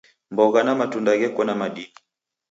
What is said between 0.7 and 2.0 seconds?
matunda gheko na madini.